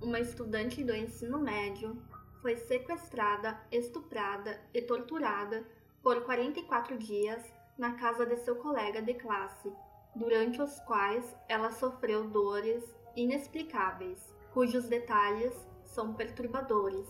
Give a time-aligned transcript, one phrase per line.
[0.00, 1.94] uma estudante do ensino médio,
[2.40, 5.62] foi sequestrada, estuprada e torturada
[6.02, 7.44] por 44 dias
[7.76, 9.70] na casa de seu colega de classe,
[10.16, 12.82] durante os quais ela sofreu dores
[13.14, 15.52] inexplicáveis, cujos detalhes
[15.84, 17.06] são perturbadores.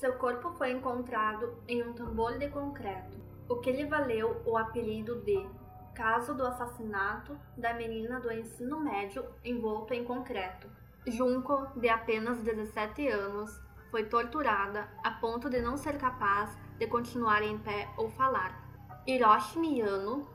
[0.00, 3.18] Seu corpo foi encontrado em um tambor de concreto,
[3.50, 5.46] o que lhe valeu o apelido de
[5.94, 10.80] caso do assassinato da menina do ensino médio envolto em concreto.
[11.06, 17.42] Junko, de apenas 17 anos, foi torturada a ponto de não ser capaz de continuar
[17.42, 18.62] em pé ou falar.
[19.04, 20.28] Hiroshi Miyano,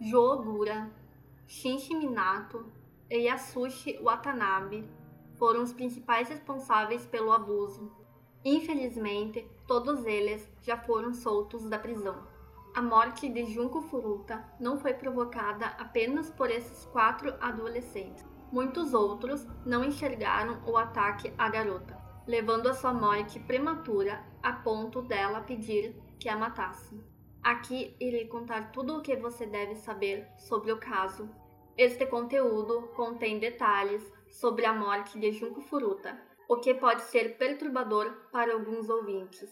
[0.00, 0.90] Jo Ogura,
[1.46, 2.66] Shinji Minato
[3.08, 4.90] e Yasushi Watanabe
[5.38, 7.92] foram os principais responsáveis pelo abuso.
[8.44, 12.26] Infelizmente, todos eles já foram soltos da prisão.
[12.74, 18.31] A morte de Junko Furuta não foi provocada apenas por esses quatro adolescentes.
[18.52, 25.00] Muitos outros não enxergaram o ataque à garota, levando a sua morte prematura a ponto
[25.00, 27.00] dela pedir que a matasse.
[27.42, 31.30] Aqui irei contar tudo o que você deve saber sobre o caso.
[31.78, 38.12] Este conteúdo contém detalhes sobre a morte de Junko Furuta, o que pode ser perturbador
[38.30, 39.48] para alguns ouvintes.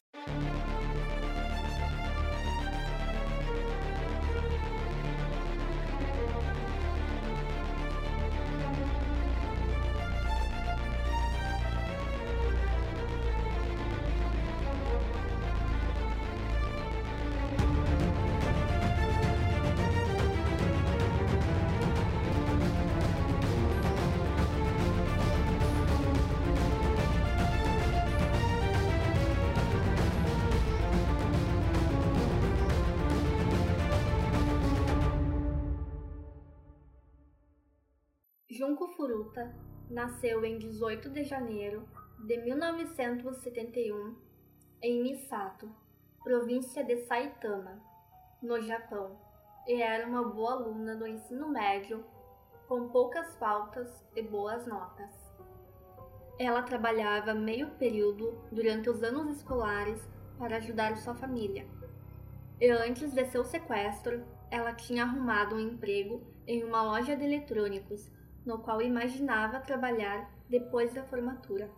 [39.31, 39.55] Furuta
[39.89, 44.17] nasceu em 18 de janeiro de 1971
[44.83, 45.71] em Misato,
[46.23, 47.81] província de Saitama,
[48.43, 49.19] no Japão,
[49.67, 52.05] e era uma boa aluna do ensino médio,
[52.67, 55.11] com poucas faltas e boas notas.
[56.39, 60.09] Ela trabalhava meio período durante os anos escolares
[60.39, 61.67] para ajudar sua família.
[62.61, 68.11] E antes de seu sequestro, ela tinha arrumado um emprego em uma loja de eletrônicos
[68.45, 71.71] no qual imaginava trabalhar depois da formatura.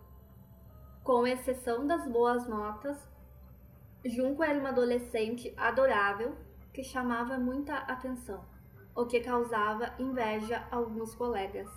[1.02, 2.96] Com exceção das boas notas,
[4.04, 6.36] Junco era uma adolescente adorável
[6.72, 8.44] que chamava muita atenção,
[8.94, 11.68] o que causava inveja a alguns colegas.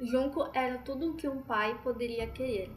[0.00, 2.70] Junco era tudo o que um pai poderia querer.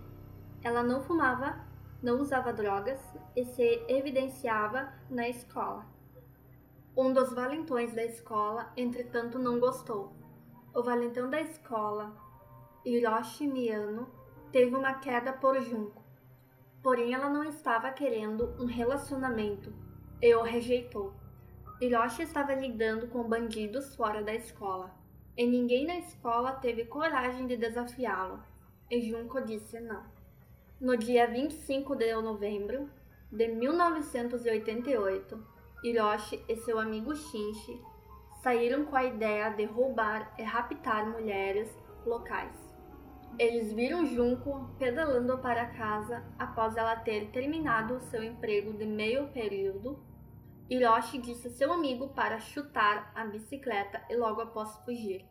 [0.63, 1.59] Ela não fumava,
[2.01, 2.99] não usava drogas
[3.35, 5.85] e se evidenciava na escola.
[6.95, 10.24] Um dos valentões da escola, entretanto, não gostou
[10.75, 12.13] o valentão da escola,
[12.85, 14.09] Hiroshi Miyano,
[14.51, 16.03] teve uma queda por Junko.
[16.83, 19.73] Porém, ela não estava querendo um relacionamento
[20.21, 21.13] e o rejeitou.
[21.81, 24.93] Hiroshi estava lidando com bandidos fora da escola,
[25.37, 28.43] e ninguém na escola teve coragem de desafiá-lo,
[28.91, 30.03] e Junko disse não.
[30.79, 32.89] No dia 25 de novembro
[33.31, 35.41] de 1988,
[35.85, 37.81] Hiroshi e seu amigo Shinji
[38.45, 41.67] saíram com a ideia de roubar e raptar mulheres
[42.05, 42.55] locais.
[43.39, 49.99] Eles viram Junko pedalando para casa após ela ter terminado seu emprego de meio período.
[50.69, 55.25] Hiroshi disse a seu amigo para chutar a bicicleta e logo após fugir.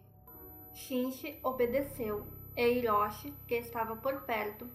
[0.72, 4.68] Shinji obedeceu e Hiroshi, que estava por perto,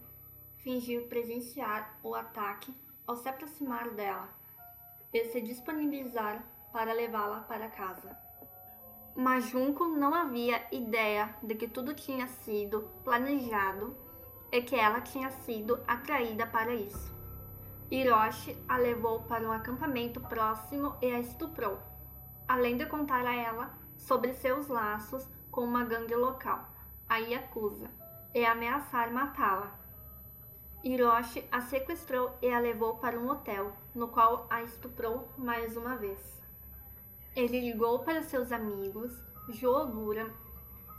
[0.56, 2.74] fingiu presenciar o ataque
[3.06, 4.30] ao se aproximar dela
[5.12, 6.42] e se disponibilizar
[6.72, 8.29] para levá-la para casa.
[9.20, 13.94] Mas Junko não havia ideia de que tudo tinha sido planejado
[14.50, 17.14] e que ela tinha sido atraída para isso.
[17.90, 21.78] Hiroshi a levou para um acampamento próximo e a estuprou,
[22.48, 26.66] além de contar a ela sobre seus laços com uma gangue local,
[27.06, 27.90] a Yakuza,
[28.34, 29.78] e ameaçar matá-la.
[30.82, 35.94] Hiroshi a sequestrou e a levou para um hotel, no qual a estuprou mais uma
[35.94, 36.39] vez.
[37.40, 39.10] Ele ligou para seus amigos
[39.48, 40.30] Jo Ogura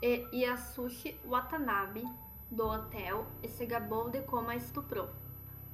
[0.01, 2.03] e Yasushi Watanabe
[2.49, 5.07] do hotel e se gabou de como a estuprou.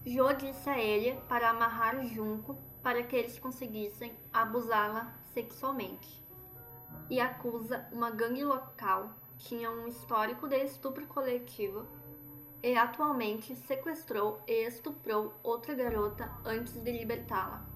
[0.06, 6.22] Jo disse a ele para amarrar Junko para que eles conseguissem abusá-la sexualmente.
[7.10, 11.86] E acusa uma gangue local tinha um histórico de estupro coletivo
[12.62, 17.67] e atualmente sequestrou e estuprou outra garota antes de libertá-la.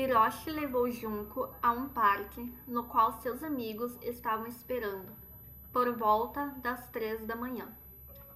[0.00, 5.12] Hiroshi levou Junko a um parque no qual seus amigos estavam esperando,
[5.70, 7.68] por volta das três da manhã.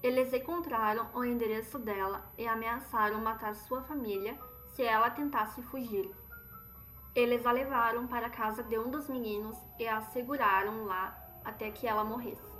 [0.02, 4.38] Eles encontraram o endereço dela e ameaçaram matar sua família
[4.74, 6.14] se ela tentasse fugir.
[7.14, 11.70] Eles a levaram para a casa de um dos meninos e a seguraram lá até
[11.70, 12.52] que ela morresse.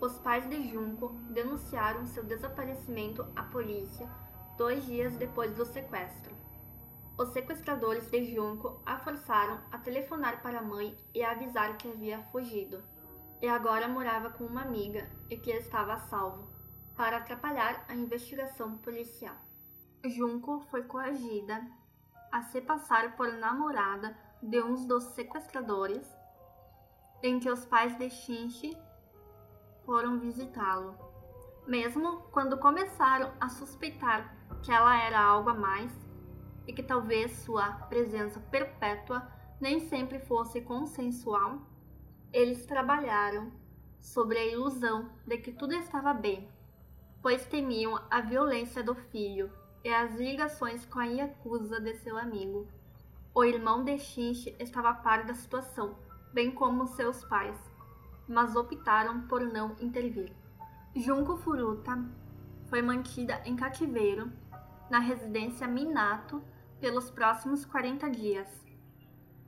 [0.00, 4.08] Os pais de Junko denunciaram seu desaparecimento à polícia
[4.56, 6.37] dois dias depois do sequestro.
[7.18, 11.90] Os sequestradores de Junko a forçaram a telefonar para a mãe e a avisar que
[11.90, 12.80] havia fugido,
[13.42, 16.48] e agora morava com uma amiga e que estava a salvo,
[16.96, 19.34] para atrapalhar a investigação policial.
[20.04, 21.66] Junko foi coagida
[22.30, 26.06] a se passar por namorada de um dos sequestradores,
[27.20, 28.78] em que os pais de Shinji
[29.84, 30.96] foram visitá-lo.
[31.66, 36.07] Mesmo quando começaram a suspeitar que ela era algo a mais
[36.68, 39.26] e que talvez sua presença perpétua
[39.58, 41.62] nem sempre fosse consensual,
[42.30, 43.50] eles trabalharam
[43.98, 46.46] sobre a ilusão de que tudo estava bem,
[47.22, 49.50] pois temiam a violência do filho
[49.82, 52.68] e as ligações com a Yakuza de seu amigo.
[53.34, 55.96] O irmão de Shinji estava a par da situação,
[56.34, 57.58] bem como seus pais,
[58.28, 60.32] mas optaram por não intervir.
[60.94, 61.98] Junko Furuta
[62.66, 64.30] foi mantida em cativeiro
[64.90, 66.42] na residência Minato
[66.80, 68.48] pelos próximos 40 dias.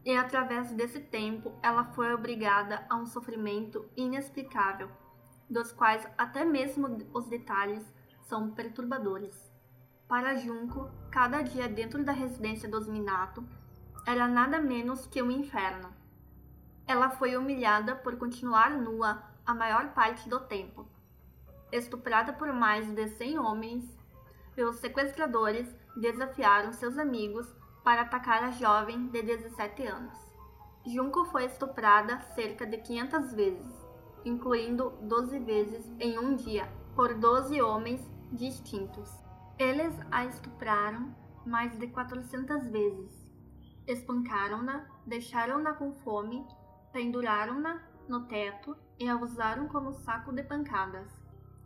[0.05, 4.91] E através desse tempo, ela foi obrigada a um sofrimento inexplicável,
[5.49, 7.85] dos quais até mesmo os detalhes
[8.23, 9.51] são perturbadores.
[10.09, 13.47] Para Junko, cada dia dentro da residência dos Minato
[14.07, 15.93] era nada menos que um inferno.
[16.87, 20.89] Ela foi humilhada por continuar nua a maior parte do tempo.
[21.71, 24.01] Estuprada por mais de 100 homens,
[24.57, 27.47] os sequestradores desafiaram seus amigos
[27.85, 30.17] para atacar a jovem de 17 anos.
[30.87, 33.87] Junko foi estuprada cerca de 500 vezes,
[34.25, 38.01] incluindo 12 vezes em um dia, por 12 homens
[38.33, 39.11] distintos.
[39.59, 41.15] Eles a estupraram
[41.45, 43.29] mais de 400 vezes.
[43.87, 46.47] Espancaram-na, deixaram-na com fome
[46.93, 51.09] penduraram-na no teto e a usaram como saco de pancadas.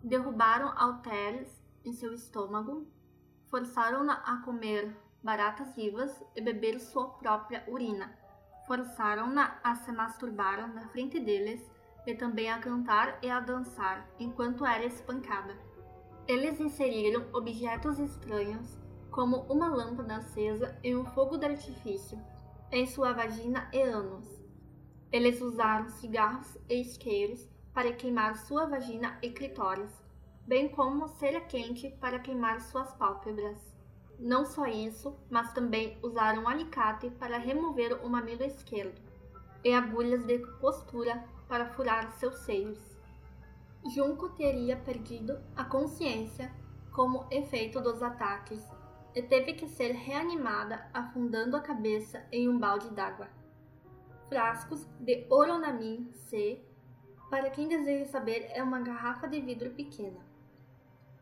[0.02, 2.86] Derrubaram halteres em seu estômago,
[3.54, 4.92] forçaram-na a comer
[5.22, 8.12] baratas vivas e beber sua própria urina.
[8.66, 11.70] Forçaram-na a se masturbar na frente deles
[12.04, 15.56] e também a cantar e a dançar enquanto era espancada.
[16.26, 18.76] Eles inseriram objetos estranhos,
[19.08, 22.20] como uma lâmpada acesa e um fogo de artifício,
[22.72, 24.42] em sua vagina e ânus
[25.14, 30.03] eles usaram cigarros e isqueiros para queimar sua vagina e clitóris,
[30.46, 33.75] bem como cera quente para queimar suas pálpebras.
[34.19, 39.00] Não só isso, mas também usaram um alicate para remover o mamilo esquerdo
[39.65, 42.79] e agulhas de costura para furar seus seios.
[43.94, 46.53] Junko teria perdido a consciência
[46.93, 48.63] como efeito dos ataques
[49.15, 53.29] e teve que ser reanimada afundando a cabeça em um balde d'água
[54.34, 56.60] frascos de Oronamin C.
[57.31, 60.19] Para quem deseja saber, é uma garrafa de vidro pequena.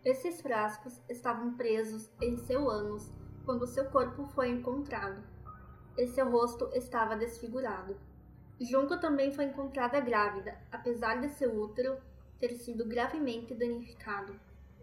[0.04, 3.08] Esses frascos estavam presos em seu ânus
[3.44, 5.22] quando seu corpo foi encontrado,
[5.96, 7.96] e seu rosto estava desfigurado.
[8.60, 11.96] Junko também foi encontrada grávida, apesar de seu útero
[12.40, 14.34] ter sido gravemente danificado.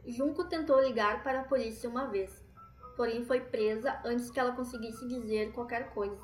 [0.07, 2.41] Junko tentou ligar para a polícia uma vez,
[2.95, 6.23] porém foi presa antes que ela conseguisse dizer qualquer coisa.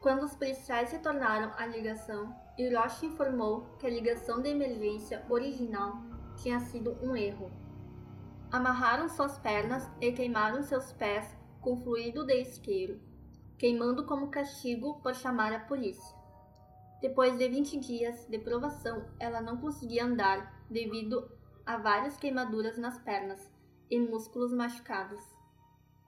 [0.00, 5.98] Quando os policiais retornaram à ligação, Hiroshi informou que a ligação de emergência original
[6.36, 7.50] tinha sido um erro.
[8.50, 13.00] Amarraram suas pernas e queimaram seus pés com fluido de isqueiro,
[13.58, 16.16] queimando como castigo por chamar a polícia.
[17.00, 21.30] Depois de 20 dias de provação, ela não conseguia andar devido
[21.64, 23.50] a várias queimaduras nas pernas
[23.90, 25.20] e músculos machucados.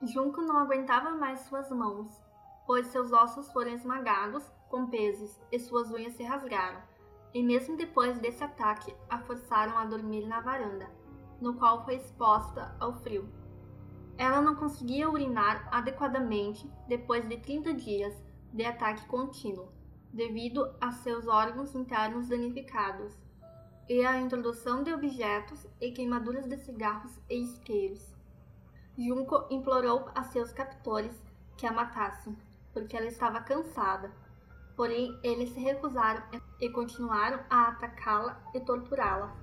[0.01, 2.21] Junko não aguentava mais suas mãos
[2.65, 6.81] pois seus ossos foram esmagados com pesos e suas unhas se rasgaram,
[7.33, 10.89] e mesmo depois desse ataque a forçaram a dormir na varanda,
[11.41, 13.27] no qual foi exposta ao frio.
[14.17, 19.71] Ela não conseguia urinar adequadamente depois de 30 dias de ataque contínuo,
[20.13, 23.17] devido a seus órgãos internos danificados
[23.89, 28.15] e à introdução de objetos e queimaduras de cigarros e isqueiros.
[28.97, 31.19] Junko implorou a seus captores
[31.57, 32.37] que a matassem,
[32.73, 34.11] porque ela estava cansada.
[34.75, 36.23] Porém, eles se recusaram
[36.59, 39.35] e continuaram a atacá-la e torturá-la.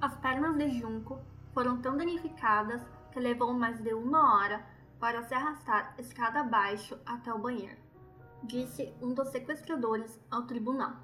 [0.00, 1.20] As pernas de Junco
[1.52, 2.80] foram tão danificadas
[3.12, 4.64] que levou mais de uma hora
[4.98, 7.76] para se arrastar escada abaixo até o banheiro,
[8.42, 10.94] disse um dos sequestradores ao tribunal.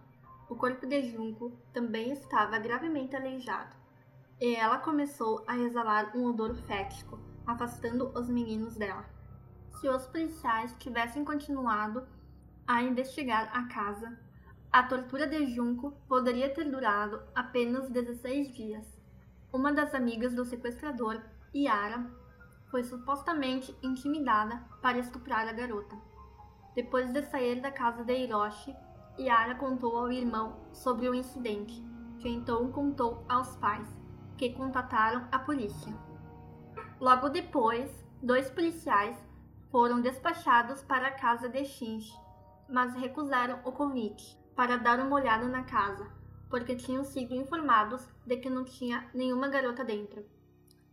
[0.48, 3.74] O corpo de Junco também estava gravemente aleijado.
[4.40, 9.04] e ela começou a exalar um odor fético, afastando os meninos dela.
[9.80, 12.06] Se os policiais tivessem continuado
[12.66, 14.18] a investigar a casa,
[14.76, 18.86] a tortura de Junco poderia ter durado apenas 16 dias.
[19.50, 21.18] Uma das amigas do sequestrador,
[21.54, 22.04] Yara,
[22.70, 25.96] foi supostamente intimidada para estuprar a garota.
[26.74, 28.76] Depois de sair da casa de Hiroshi,
[29.18, 31.82] Yara contou ao irmão sobre o incidente,
[32.18, 33.88] que então contou aos pais,
[34.36, 35.94] que contataram a polícia.
[37.00, 39.16] Logo depois, dois policiais
[39.70, 42.12] foram despachados para a casa de Shinji,
[42.68, 46.10] mas recusaram o convite para dar uma olhada na casa,
[46.48, 50.24] porque tinham sido informados de que não tinha nenhuma garota dentro.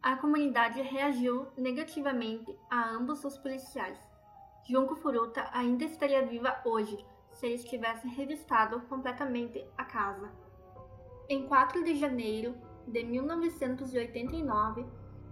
[0.02, 3.98] A comunidade reagiu negativamente a ambos os policiais.
[4.68, 10.30] Junko Furuta ainda estaria viva hoje se eles tivessem revistado completamente a casa.
[11.30, 12.54] Em 4 de janeiro
[12.86, 14.86] de 1989,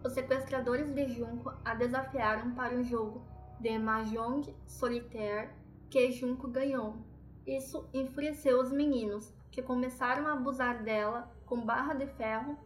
[0.05, 3.21] os sequestradores de Junko a desafiaram para um jogo
[3.59, 5.51] de Mahjong Solitaire
[5.89, 7.10] que Junko ganhou.
[7.45, 12.57] Isso enfureceu os meninos, que começaram a abusar dela com barra de ferro,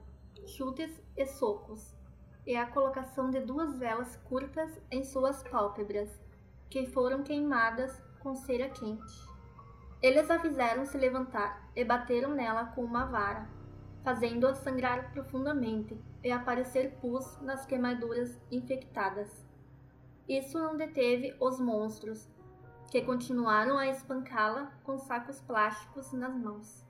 [0.46, 1.96] chutes e socos,
[2.46, 6.22] e a colocação de duas velas curtas em suas pálpebras,
[6.70, 9.36] que foram queimadas com cera quente.
[10.02, 13.50] Eles a fizeram se levantar e bateram nela com uma vara,
[14.04, 19.44] fazendo-a sangrar profundamente e aparecer pus nas queimaduras infectadas.
[20.28, 22.30] Isso não deteve os monstros,
[22.90, 26.86] que continuaram a espancá-la com sacos plásticos nas mãos.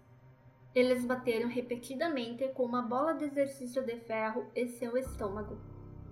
[0.74, 5.58] Eles bateram repetidamente com uma bola de exercício de ferro em seu estômago.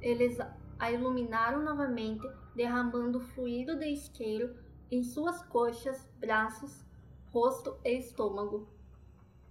[0.02, 0.38] Eles
[0.80, 4.56] a iluminaram novamente, derramando fluido de isqueiro
[4.92, 6.84] em suas coxas, braços,
[7.32, 8.68] rosto e estômago.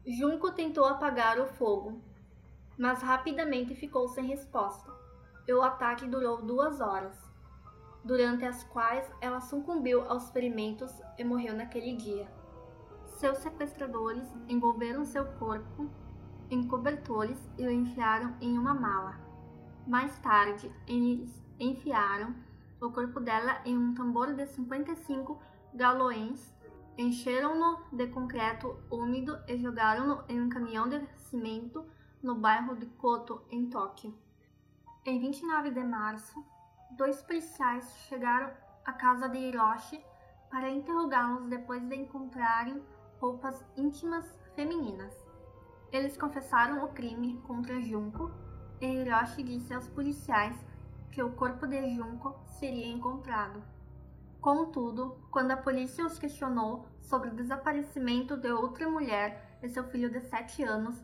[0.06, 2.02] Junco tentou apagar o fogo,
[2.76, 4.90] mas rapidamente ficou sem resposta.
[5.48, 7.31] O ataque durou duas horas,
[8.04, 12.26] durante as quais ela sucumbiu aos ferimentos e morreu naquele dia.
[13.04, 15.88] Seus sequestradores envolveram seu corpo
[16.50, 19.20] em cobertores e o enfiaram em uma mala.
[19.86, 22.34] Mais tarde, eles enfiaram
[22.80, 25.40] o corpo dela em um tambor de 55
[25.74, 26.52] galões
[26.96, 31.86] Encheram-no de concreto úmido e jogaram-no em um caminhão de cimento
[32.22, 34.14] no bairro de Koto, em Tóquio.
[35.04, 36.44] Em 29 de março,
[36.96, 38.50] dois policiais chegaram
[38.84, 40.04] à casa de Hiroshi
[40.50, 42.82] para interrogá-los depois de encontrarem
[43.20, 45.14] roupas íntimas femininas.
[45.90, 48.30] Eles confessaram o crime contra Junko
[48.80, 50.56] e Hiroshi disse aos policiais
[51.10, 53.62] que o corpo de Junko seria encontrado.
[54.40, 60.10] Contudo, quando a polícia os questionou sobre o desaparecimento de outra mulher e seu filho
[60.10, 61.02] de sete anos,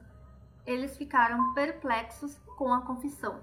[0.66, 3.40] eles ficaram perplexos com a confissão.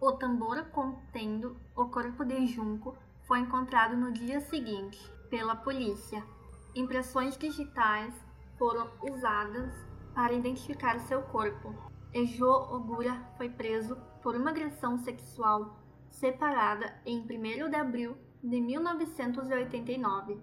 [0.00, 6.24] O tambor contendo o corpo de Junco foi encontrado no dia seguinte pela polícia.
[6.72, 8.14] Impressões digitais
[8.56, 9.74] foram usadas
[10.14, 11.74] para identificar seu corpo.
[12.14, 15.76] Ejo Ogura foi preso por uma agressão sexual
[16.08, 20.40] separada em 1 de abril de 1989,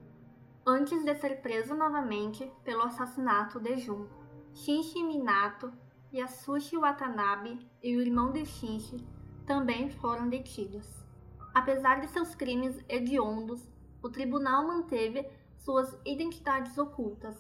[0.68, 4.14] antes de ser preso novamente pelo assassinato de Junko.
[4.54, 5.72] Shinji Minato,
[6.14, 10.88] Yasushi Watanabe e o irmão de Shinji também foram detidos.
[11.54, 13.72] Apesar de seus crimes hediondos,
[14.02, 15.26] o tribunal manteve
[15.58, 17.36] suas identidades ocultas,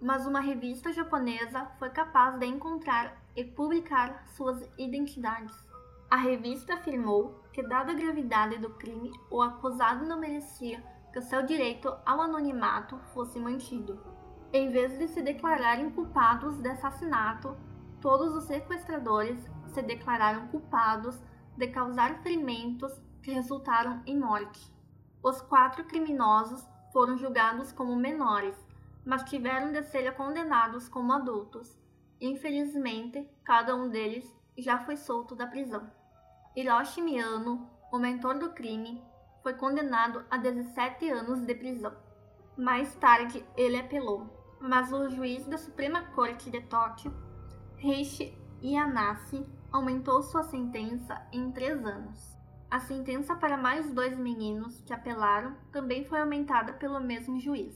[0.00, 5.54] mas uma revista japonesa foi capaz de encontrar e publicar suas identidades.
[6.10, 11.44] A revista afirmou que, dada a gravidade do crime, o acusado não merecia que seu
[11.44, 14.00] direito ao anonimato fosse mantido.
[14.52, 17.54] Em vez de se declararem culpados de assassinato,
[18.00, 21.20] todos os sequestradores se declararam culpados
[21.58, 24.72] de causar ferimentos que resultaram em morte.
[25.22, 28.56] Os quatro criminosos foram julgados como menores,
[29.04, 31.76] mas tiveram de ser condenados como adultos.
[32.20, 34.24] Infelizmente, cada um deles
[34.56, 35.90] já foi solto da prisão.
[36.56, 39.02] Hiroshi Miyano, o mentor do crime,
[39.42, 41.92] foi condenado a 17 anos de prisão.
[42.56, 44.26] Mais tarde, ele apelou,
[44.60, 47.12] mas o juiz da Suprema Corte de Tóquio,
[47.78, 52.36] Heishi Yanase, aumentou sua sentença em três anos.
[52.70, 57.74] A sentença para mais dois meninos que apelaram também foi aumentada pelo mesmo juiz.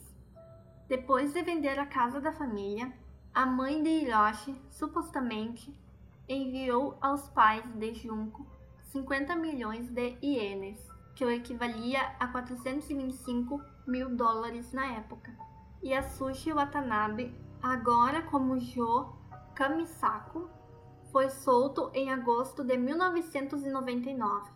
[0.88, 2.92] Depois de vender a casa da família,
[3.34, 5.74] a mãe de Hiroshi supostamente
[6.28, 8.46] enviou aos pais de Junko
[8.92, 10.78] 50 milhões de ienes,
[11.14, 15.34] que o equivalia a 425 mil dólares na época.
[15.82, 19.14] Yasushi Watanabe, agora como Jo
[19.54, 20.50] Kamisaku,
[21.12, 24.50] foi solto em agosto de 1999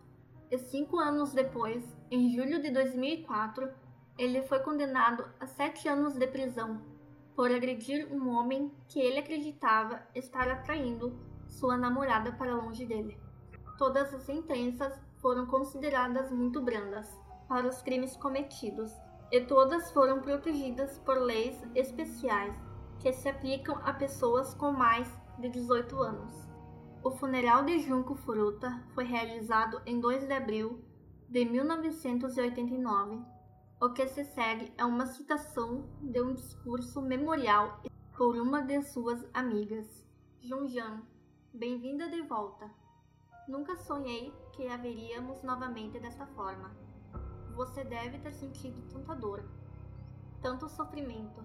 [0.51, 3.69] e cinco anos depois, em julho de 2004,
[4.17, 6.81] ele foi condenado a sete anos de prisão
[7.35, 13.19] por agredir um homem que ele acreditava estar atraindo sua namorada para longe dele.
[13.77, 17.07] Todas as sentenças foram consideradas muito brandas
[17.47, 18.93] para os crimes cometidos
[19.31, 22.57] e todas foram protegidas por leis especiais
[23.01, 25.07] que se aplicam a pessoas com mais
[25.39, 26.46] de 18 anos.
[27.03, 30.85] O funeral de Junco Furuta foi realizado em 2 de abril
[31.29, 33.23] de 1989.
[33.81, 37.81] O que se segue é uma citação de um discurso memorial
[38.17, 40.05] por uma de suas amigas.
[40.41, 41.03] Junjan,
[41.53, 42.69] bem-vinda de volta.
[43.47, 46.75] Nunca sonhei que a veríamos novamente desta forma.
[47.55, 49.45] Você deve ter sentido tanta dor,
[50.43, 51.45] tanto sofrimento.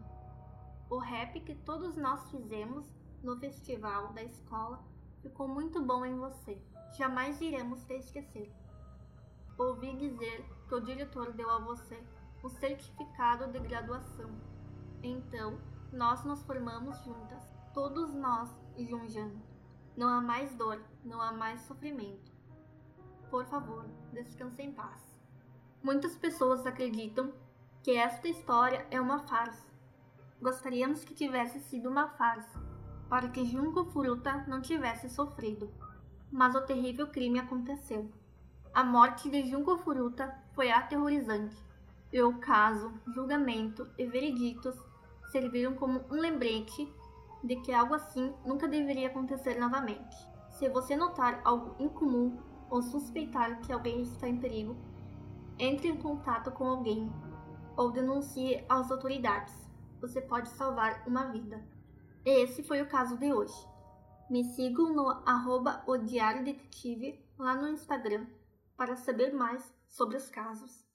[0.90, 2.92] O rap que todos nós fizemos
[3.22, 4.91] no festival da escola
[5.22, 6.62] ficou muito bom em você.
[6.98, 8.52] Jamais iremos te esquecer.
[9.58, 12.02] Ouvi dizer que o diretor deu a você
[12.44, 14.30] o certificado de graduação.
[15.04, 15.60] Então,
[15.92, 17.44] nós nos formamos juntas.
[17.74, 19.32] Todos nós, Junjan.
[19.96, 22.32] Não há mais dor, não há mais sofrimento.
[23.30, 25.02] Por favor, descanse em paz.
[25.84, 27.34] Muitas pessoas acreditam
[27.84, 29.70] que esta história é uma farsa.
[30.42, 32.60] Gostaríamos que tivesse sido uma farsa,
[33.12, 35.70] para que Junko Furuta não tivesse sofrido.
[36.32, 38.10] Mas o terrível crime aconteceu.
[38.74, 41.58] A morte de Junko Furuta foi aterrorizante,
[42.14, 44.78] e o caso, julgamento e vereditos
[45.30, 46.90] serviram como um lembrete
[47.44, 50.16] de que algo assim nunca deveria acontecer novamente.
[50.52, 52.38] Se você notar algo incomum
[52.70, 54.78] ou suspeitar que alguém está em perigo,
[55.60, 57.12] entre em contato com alguém
[57.76, 59.54] ou denuncie às autoridades.
[60.00, 61.62] Você pode salvar uma vida.
[62.26, 63.56] Esse foi o caso de hoje.
[64.30, 68.28] Me sigam no arroba o Diário Detetive lá no Instagram
[68.78, 70.86] para saber mais sobre os casos.